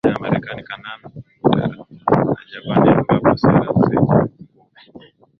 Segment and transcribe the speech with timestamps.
[0.03, 1.09] pamoja na Marekani Kanada
[1.75, 4.31] na Japani ambapo sera zenye nguvu